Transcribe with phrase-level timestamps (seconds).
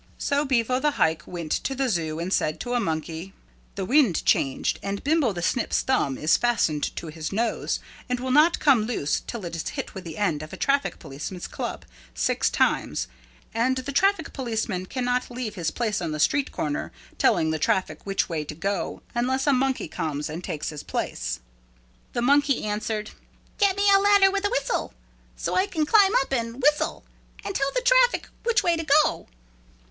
[0.17, 3.33] So Bevo the Hike went to the zoo and said to a monkey,
[3.75, 8.31] "The wind changed and Bimbo the Snip's thumb is fastened to his nose and will
[8.31, 11.85] not come loose till it is hit with the end of a traffic policeman's club
[12.15, 13.09] six times
[13.53, 18.03] and the traffic policeman cannot leave his place on the street corner telling the traffic
[18.03, 21.41] which way to go unless a monkey comes and takes his place."
[22.13, 23.11] The monkey answered,
[23.59, 24.95] "Get me a ladder with a whistle
[25.37, 27.03] so I can climb up and whistle
[27.45, 29.27] and tell the traffic which way to go."